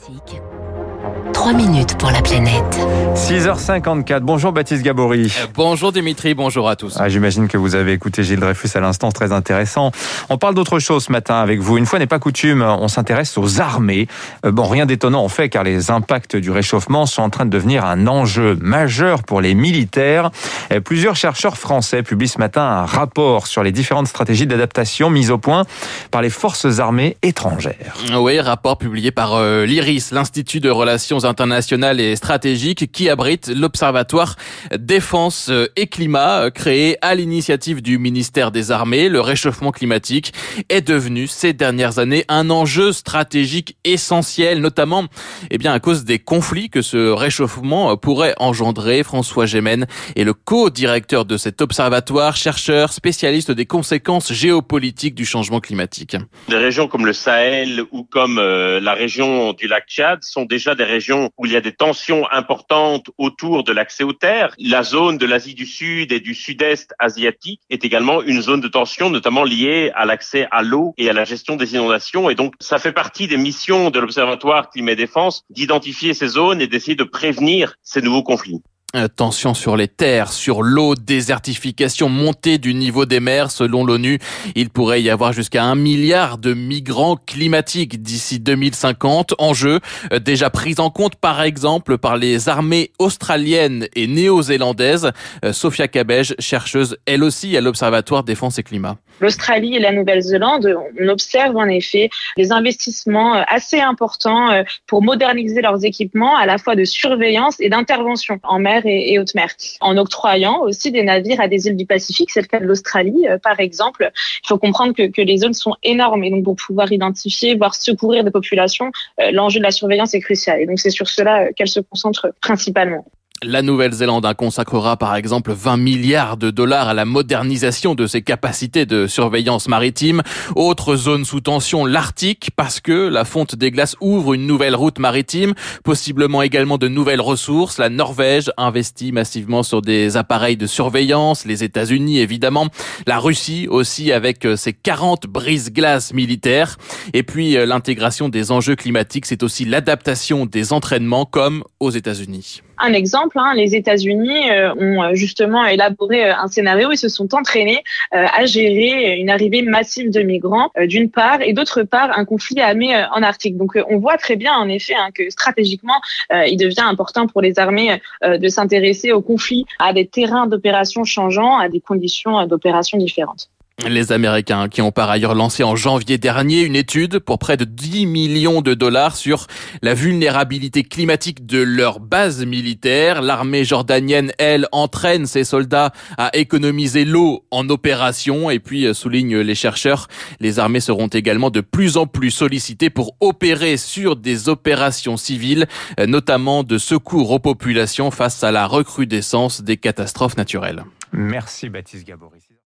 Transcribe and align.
Classique. 0.00 0.83
3 1.32 1.52
minutes 1.52 1.98
pour 1.98 2.10
la 2.10 2.22
planète. 2.22 2.78
6h54. 3.14 4.20
Bonjour 4.20 4.52
Baptiste 4.52 4.82
Gabory. 4.82 5.32
Euh, 5.38 5.46
bonjour 5.54 5.92
Dimitri, 5.92 6.34
bonjour 6.34 6.68
à 6.68 6.76
tous. 6.76 6.96
Ah, 6.98 7.08
J'imagine 7.08 7.48
que 7.48 7.58
vous 7.58 7.74
avez 7.74 7.92
écouté 7.92 8.22
Gilles 8.22 8.40
Dreyfus 8.40 8.70
à 8.74 8.80
l'instant, 8.80 9.12
très 9.12 9.30
intéressant. 9.30 9.90
On 10.30 10.38
parle 10.38 10.54
d'autre 10.54 10.78
chose 10.78 11.04
ce 11.04 11.12
matin 11.12 11.36
avec 11.36 11.60
vous. 11.60 11.76
Une 11.76 11.84
fois 11.84 11.98
n'est 11.98 12.06
pas 12.06 12.18
coutume, 12.18 12.62
on 12.62 12.88
s'intéresse 12.88 13.36
aux 13.36 13.60
armées. 13.60 14.08
Euh, 14.46 14.52
bon, 14.52 14.64
rien 14.64 14.86
d'étonnant 14.86 15.22
en 15.22 15.28
fait, 15.28 15.50
car 15.50 15.62
les 15.62 15.90
impacts 15.90 16.36
du 16.36 16.50
réchauffement 16.50 17.04
sont 17.04 17.22
en 17.22 17.30
train 17.30 17.44
de 17.44 17.50
devenir 17.50 17.84
un 17.84 18.06
enjeu 18.06 18.56
majeur 18.60 19.22
pour 19.22 19.42
les 19.42 19.54
militaires. 19.54 20.30
Euh, 20.72 20.80
plusieurs 20.80 21.16
chercheurs 21.16 21.58
français 21.58 22.02
publient 22.02 22.28
ce 22.28 22.38
matin 22.38 22.62
un 22.62 22.86
rapport 22.86 23.46
sur 23.46 23.62
les 23.62 23.72
différentes 23.72 24.08
stratégies 24.08 24.46
d'adaptation 24.46 25.10
mises 25.10 25.30
au 25.30 25.38
point 25.38 25.64
par 26.10 26.22
les 26.22 26.30
forces 26.30 26.78
armées 26.78 27.18
étrangères. 27.22 27.94
Oui, 28.16 28.40
rapport 28.40 28.78
publié 28.78 29.10
par 29.10 29.42
l'IRIS, 29.42 30.10
l'Institut 30.12 30.60
de 30.60 30.70
relations 30.70 30.93
internationales 31.24 32.00
et 32.00 32.16
stratégiques, 32.16 32.90
qui 32.92 33.08
abrite 33.08 33.48
l'Observatoire 33.48 34.36
Défense 34.78 35.50
et 35.76 35.86
Climat, 35.86 36.50
créé 36.50 36.96
à 37.02 37.14
l'initiative 37.14 37.82
du 37.82 37.98
ministère 37.98 38.50
des 38.50 38.70
Armées. 38.70 39.08
Le 39.08 39.20
réchauffement 39.20 39.72
climatique 39.72 40.32
est 40.68 40.86
devenu 40.86 41.26
ces 41.26 41.52
dernières 41.52 41.98
années 41.98 42.24
un 42.28 42.50
enjeu 42.50 42.92
stratégique 42.92 43.76
essentiel, 43.84 44.60
notamment 44.60 45.04
eh 45.50 45.58
bien, 45.58 45.72
à 45.72 45.80
cause 45.80 46.04
des 46.04 46.18
conflits 46.18 46.70
que 46.70 46.82
ce 46.82 47.10
réchauffement 47.10 47.96
pourrait 47.96 48.34
engendrer. 48.38 49.02
François 49.02 49.46
Gémen 49.46 49.86
est 50.16 50.24
le 50.24 50.34
co-directeur 50.34 51.24
de 51.24 51.36
cet 51.36 51.60
observatoire, 51.60 52.36
chercheur, 52.36 52.92
spécialiste 52.92 53.50
des 53.50 53.66
conséquences 53.66 54.32
géopolitiques 54.32 55.14
du 55.14 55.24
changement 55.24 55.60
climatique. 55.60 56.16
Des 56.48 56.56
régions 56.56 56.88
comme 56.88 57.06
le 57.06 57.12
Sahel 57.12 57.82
ou 57.92 58.04
comme 58.04 58.38
euh, 58.38 58.80
la 58.80 58.94
région 58.94 59.52
du 59.52 59.66
lac 59.66 59.84
Tchad 59.88 60.22
sont 60.22 60.44
déjà 60.44 60.74
régions 60.84 61.30
où 61.38 61.46
il 61.46 61.52
y 61.52 61.56
a 61.56 61.60
des 61.60 61.72
tensions 61.72 62.30
importantes 62.30 63.10
autour 63.18 63.64
de 63.64 63.72
l'accès 63.72 64.04
aux 64.04 64.12
terres. 64.12 64.54
La 64.58 64.82
zone 64.82 65.18
de 65.18 65.26
l'Asie 65.26 65.54
du 65.54 65.66
Sud 65.66 66.12
et 66.12 66.20
du 66.20 66.34
Sud-Est 66.34 66.94
asiatique 66.98 67.60
est 67.70 67.84
également 67.84 68.22
une 68.22 68.40
zone 68.40 68.60
de 68.60 68.68
tension, 68.68 69.10
notamment 69.10 69.44
liée 69.44 69.90
à 69.94 70.04
l'accès 70.04 70.46
à 70.50 70.62
l'eau 70.62 70.94
et 70.96 71.10
à 71.10 71.12
la 71.12 71.24
gestion 71.24 71.56
des 71.56 71.74
inondations. 71.74 72.30
Et 72.30 72.34
donc, 72.34 72.54
ça 72.60 72.78
fait 72.78 72.92
partie 72.92 73.26
des 73.26 73.36
missions 73.36 73.90
de 73.90 73.98
l'Observatoire 73.98 74.70
Climat 74.70 74.92
et 74.92 74.96
Défense 74.96 75.44
d'identifier 75.50 76.14
ces 76.14 76.28
zones 76.28 76.60
et 76.60 76.66
d'essayer 76.66 76.96
de 76.96 77.04
prévenir 77.04 77.76
ces 77.82 78.02
nouveaux 78.02 78.22
conflits. 78.22 78.62
Euh, 78.96 79.08
tension 79.08 79.54
sur 79.54 79.76
les 79.76 79.88
terres, 79.88 80.32
sur 80.32 80.62
l'eau, 80.62 80.94
désertification, 80.94 82.08
montée 82.08 82.58
du 82.58 82.74
niveau 82.74 83.06
des 83.06 83.18
mers. 83.18 83.50
Selon 83.50 83.84
l'ONU, 83.84 84.20
il 84.54 84.70
pourrait 84.70 85.02
y 85.02 85.10
avoir 85.10 85.32
jusqu'à 85.32 85.64
un 85.64 85.74
milliard 85.74 86.38
de 86.38 86.54
migrants 86.54 87.16
climatiques 87.16 88.02
d'ici 88.02 88.38
2050. 88.38 89.34
Enjeu 89.38 89.80
euh, 90.12 90.20
déjà 90.20 90.48
pris 90.48 90.76
en 90.78 90.90
compte 90.90 91.16
par 91.16 91.42
exemple 91.42 91.98
par 91.98 92.16
les 92.16 92.48
armées 92.48 92.92
australiennes 93.00 93.88
et 93.96 94.06
néo-zélandaises. 94.06 95.10
Euh, 95.44 95.52
Sophia 95.52 95.88
Cabej, 95.88 96.36
chercheuse 96.38 96.96
elle 97.04 97.24
aussi 97.24 97.56
à 97.56 97.60
l'Observatoire 97.60 98.22
Défense 98.22 98.60
et 98.60 98.62
Climat. 98.62 98.96
L'Australie 99.20 99.74
et 99.74 99.80
la 99.80 99.90
Nouvelle-Zélande, 99.90 100.72
on 101.00 101.08
observe 101.08 101.56
en 101.56 101.66
effet 101.66 102.10
des 102.36 102.52
investissements 102.52 103.44
assez 103.48 103.80
importants 103.80 104.64
pour 104.88 105.02
moderniser 105.02 105.62
leurs 105.62 105.84
équipements 105.84 106.36
à 106.36 106.46
la 106.46 106.58
fois 106.58 106.74
de 106.74 106.84
surveillance 106.84 107.56
et 107.60 107.68
d'intervention 107.68 108.40
en 108.42 108.58
mer 108.58 108.83
et, 108.86 109.18
haute 109.18 109.34
mer, 109.34 109.48
en 109.80 109.96
octroyant 109.96 110.60
aussi 110.60 110.90
des 110.90 111.02
navires 111.02 111.40
à 111.40 111.48
des 111.48 111.66
îles 111.66 111.76
du 111.76 111.86
Pacifique. 111.86 112.30
C'est 112.30 112.40
le 112.40 112.46
cas 112.46 112.60
de 112.60 112.66
l'Australie, 112.66 113.26
euh, 113.28 113.38
par 113.38 113.60
exemple. 113.60 114.10
Il 114.44 114.48
faut 114.48 114.58
comprendre 114.58 114.94
que, 114.94 115.08
que, 115.08 115.22
les 115.22 115.38
zones 115.38 115.54
sont 115.54 115.74
énormes 115.82 116.24
et 116.24 116.30
donc 116.30 116.44
pour 116.44 116.56
pouvoir 116.56 116.92
identifier, 116.92 117.54
voire 117.56 117.74
secourir 117.74 118.24
des 118.24 118.30
populations, 118.30 118.90
euh, 119.20 119.30
l'enjeu 119.30 119.58
de 119.58 119.64
la 119.64 119.70
surveillance 119.70 120.14
est 120.14 120.20
crucial. 120.20 120.60
Et 120.60 120.66
donc 120.66 120.78
c'est 120.78 120.90
sur 120.90 121.08
cela 121.08 121.44
euh, 121.44 121.50
qu'elle 121.56 121.68
se 121.68 121.80
concentre 121.80 122.32
principalement. 122.40 123.04
La 123.46 123.60
Nouvelle-Zélande 123.60 124.26
consacrera 124.38 124.96
par 124.96 125.14
exemple 125.16 125.52
20 125.52 125.76
milliards 125.76 126.38
de 126.38 126.50
dollars 126.50 126.88
à 126.88 126.94
la 126.94 127.04
modernisation 127.04 127.94
de 127.94 128.06
ses 128.06 128.22
capacités 128.22 128.86
de 128.86 129.06
surveillance 129.06 129.68
maritime. 129.68 130.22
Autre 130.56 130.96
zone 130.96 131.26
sous 131.26 131.42
tension, 131.42 131.84
l'Arctique, 131.84 132.50
parce 132.56 132.80
que 132.80 132.92
la 133.08 133.26
fonte 133.26 133.54
des 133.54 133.70
glaces 133.70 133.96
ouvre 134.00 134.32
une 134.32 134.46
nouvelle 134.46 134.74
route 134.74 134.98
maritime, 134.98 135.52
possiblement 135.82 136.40
également 136.40 136.78
de 136.78 136.88
nouvelles 136.88 137.20
ressources. 137.20 137.76
La 137.76 137.90
Norvège 137.90 138.50
investit 138.56 139.12
massivement 139.12 139.62
sur 139.62 139.82
des 139.82 140.16
appareils 140.16 140.56
de 140.56 140.66
surveillance, 140.66 141.44
les 141.44 141.64
États-Unis 141.64 142.20
évidemment, 142.20 142.68
la 143.06 143.18
Russie 143.18 143.68
aussi 143.68 144.10
avec 144.10 144.48
ses 144.56 144.72
40 144.72 145.26
brises-glaces 145.26 146.14
militaires. 146.14 146.78
Et 147.12 147.22
puis 147.22 147.58
euh, 147.58 147.66
l'intégration 147.66 148.30
des 148.30 148.52
enjeux 148.52 148.76
climatiques, 148.76 149.26
c'est 149.26 149.42
aussi 149.42 149.66
l'adaptation 149.66 150.46
des 150.46 150.72
entraînements 150.72 151.26
comme 151.26 151.62
aux 151.78 151.90
États-Unis. 151.90 152.62
Un 152.78 152.92
exemple, 152.92 153.38
hein, 153.38 153.54
les 153.54 153.76
États-Unis 153.76 154.50
euh, 154.50 154.74
ont 154.74 155.02
euh, 155.02 155.14
justement 155.14 155.64
élaboré 155.64 156.24
euh, 156.24 156.36
un 156.36 156.48
scénario 156.48 156.90
ils 156.90 156.98
se 156.98 157.08
sont 157.08 157.34
entraînés 157.34 157.82
à 158.10 158.44
gérer 158.46 159.16
une 159.16 159.30
arrivée 159.30 159.62
massive 159.62 160.10
de 160.10 160.20
migrants 160.20 160.70
d'une 160.86 161.10
part 161.10 161.40
et 161.40 161.52
d'autre 161.52 161.82
part 161.82 162.16
un 162.16 162.24
conflit 162.24 162.60
armé 162.60 162.94
en 163.12 163.22
Arctique. 163.22 163.56
Donc 163.56 163.78
on 163.88 163.98
voit 163.98 164.16
très 164.16 164.36
bien 164.36 164.52
en 164.54 164.68
effet 164.68 164.94
hein, 164.94 165.10
que 165.14 165.30
stratégiquement 165.30 166.00
il 166.30 166.56
devient 166.56 166.84
important 166.84 167.26
pour 167.26 167.40
les 167.40 167.58
armées 167.58 168.00
de 168.22 168.48
s'intéresser 168.48 169.12
aux 169.12 169.22
conflits, 169.22 169.64
à 169.78 169.92
des 169.92 170.06
terrains 170.06 170.46
d'opération 170.46 171.04
changeants, 171.04 171.58
à 171.58 171.68
des 171.68 171.80
conditions 171.80 172.46
d'opération 172.46 172.98
différentes. 172.98 173.48
Les 173.82 174.12
Américains 174.12 174.68
qui 174.68 174.80
ont 174.80 174.92
par 174.92 175.10
ailleurs 175.10 175.34
lancé 175.34 175.62
en 175.64 175.74
janvier 175.76 176.16
dernier 176.16 176.62
une 176.62 176.76
étude 176.76 177.18
pour 177.18 177.38
près 177.38 177.56
de 177.56 177.64
10 177.64 178.06
millions 178.06 178.62
de 178.62 178.72
dollars 178.72 179.16
sur 179.16 179.46
la 179.82 179.94
vulnérabilité 179.94 180.84
climatique 180.84 181.44
de 181.44 181.58
leur 181.58 182.00
base 182.00 182.46
militaire. 182.46 183.20
L'armée 183.20 183.64
jordanienne, 183.64 184.32
elle, 184.38 184.68
entraîne 184.72 185.26
ses 185.26 185.44
soldats 185.44 185.92
à 186.16 186.30
économiser 186.34 187.04
l'eau 187.04 187.44
en 187.50 187.68
opération. 187.68 188.48
Et 188.48 188.58
puis, 188.58 188.86
euh, 188.86 188.94
soulignent 188.94 189.40
les 189.40 189.54
chercheurs, 189.56 190.06
les 190.40 190.58
armées 190.60 190.80
seront 190.80 191.08
également 191.08 191.50
de 191.50 191.60
plus 191.60 191.96
en 191.96 192.06
plus 192.06 192.30
sollicitées 192.30 192.90
pour 192.90 193.16
opérer 193.20 193.76
sur 193.76 194.16
des 194.16 194.48
opérations 194.48 195.16
civiles, 195.16 195.66
euh, 195.98 196.06
notamment 196.06 196.62
de 196.62 196.78
secours 196.78 197.32
aux 197.32 197.40
populations 197.40 198.10
face 198.10 198.44
à 198.44 198.52
la 198.52 198.66
recrudescence 198.66 199.62
des 199.62 199.76
catastrophes 199.76 200.36
naturelles. 200.36 200.84
Merci 201.12 201.68
Baptiste 201.68 202.06
Gabory. 202.06 202.53